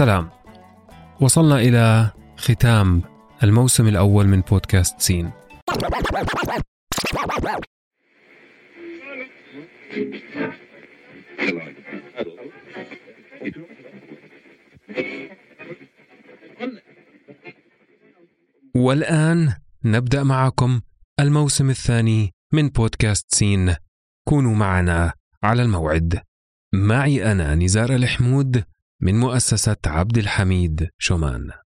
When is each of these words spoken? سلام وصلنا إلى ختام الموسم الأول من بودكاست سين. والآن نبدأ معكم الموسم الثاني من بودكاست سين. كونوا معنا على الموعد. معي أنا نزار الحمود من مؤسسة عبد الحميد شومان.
سلام 0.00 0.30
وصلنا 1.20 1.56
إلى 1.56 2.10
ختام 2.36 3.02
الموسم 3.42 3.88
الأول 3.88 4.26
من 4.26 4.40
بودكاست 4.40 5.00
سين. 5.00 5.30
والآن 18.74 19.54
نبدأ 19.84 20.22
معكم 20.22 20.80
الموسم 21.20 21.70
الثاني 21.70 22.34
من 22.52 22.68
بودكاست 22.68 23.34
سين. 23.34 23.74
كونوا 24.28 24.54
معنا 24.54 25.12
على 25.42 25.62
الموعد. 25.62 26.20
معي 26.74 27.32
أنا 27.32 27.54
نزار 27.54 27.94
الحمود 27.94 28.64
من 29.02 29.20
مؤسسة 29.20 29.76
عبد 29.86 30.18
الحميد 30.18 30.88
شومان. 30.98 31.50